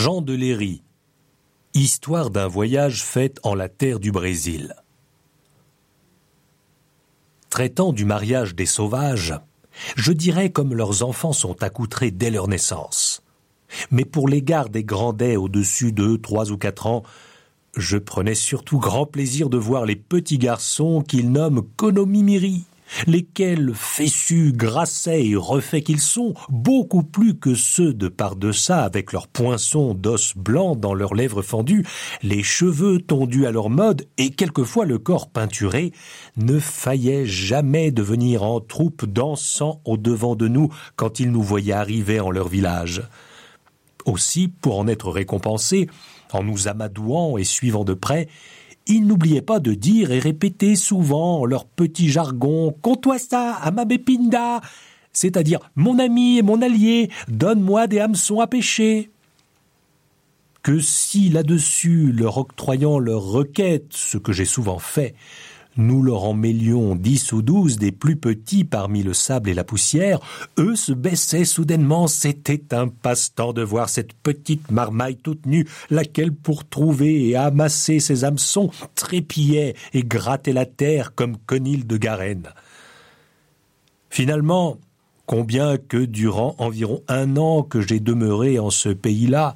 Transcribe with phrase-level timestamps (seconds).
[0.00, 0.84] Jean de Léry.
[1.74, 4.76] Histoire d'un voyage fait en la terre du Brésil.
[7.50, 9.34] Traitant du mariage des sauvages,
[9.96, 13.24] je dirais comme leurs enfants sont accoutrés dès leur naissance.
[13.90, 17.02] Mais pour l'égard des grandets au-dessus de trois ou quatre ans,
[17.76, 22.66] je prenais surtout grand plaisir de voir les petits garçons qu'ils nomment Konomimiri,
[23.06, 29.28] lesquels, fessus, grassets et refaits qu'ils sont, beaucoup plus que ceux de par-deçà avec leurs
[29.28, 31.86] poinçons d'os blancs dans leurs lèvres fendues,
[32.22, 35.92] les cheveux tondus à leur mode et quelquefois le corps peinturé,
[36.36, 41.42] ne faillaient jamais de venir en troupe dansant au devant de nous quand ils nous
[41.42, 43.02] voyaient arriver en leur village.
[44.04, 45.88] Aussi, pour en être récompensés,
[46.32, 48.28] en nous amadouant et suivant de près,
[48.88, 53.84] ils n'oubliaient pas de dire et répéter souvent leur petit jargon Compte-toi ça, à ma
[53.84, 54.60] bépinda
[55.12, 59.10] c'est-à-dire Mon ami et mon allié, donne-moi des hameçons à pêcher.
[60.62, 65.14] Que si là-dessus, leur octroyant leur requête, ce que j'ai souvent fait,
[65.78, 69.64] nous leur en mêlions dix ou douze des plus petits parmi le sable et la
[69.64, 70.20] poussière,
[70.58, 72.08] eux se baissaient soudainement.
[72.08, 78.00] C'était un passe-temps de voir cette petite marmaille toute nue, laquelle, pour trouver et amasser
[78.00, 82.48] ses hameçons, trépillait et grattait la terre comme Conil de Garenne.
[84.10, 84.78] Finalement,
[85.26, 89.54] combien que durant environ un an que j'ai demeuré en ce pays-là,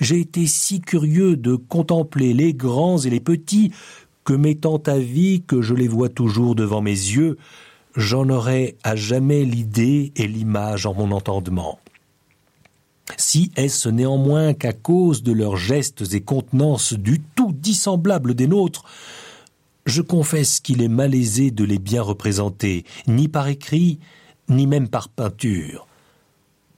[0.00, 3.72] j'ai été si curieux de contempler les grands et les petits
[4.24, 7.38] que m'étant à vie que je les vois toujours devant mes yeux,
[7.96, 11.78] j'en aurai à jamais l'idée et l'image en mon entendement.
[13.16, 18.84] Si est-ce néanmoins qu'à cause de leurs gestes et contenances du tout dissemblables des nôtres,
[19.86, 23.98] je confesse qu'il est malaisé de les bien représenter, ni par écrit,
[24.48, 25.86] ni même par peinture.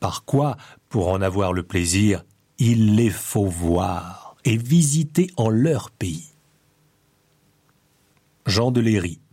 [0.01, 0.56] Par quoi,
[0.89, 2.25] pour en avoir le plaisir,
[2.58, 6.34] il les faut voir et visiter en leur pays.
[8.47, 9.23] Jean de Léry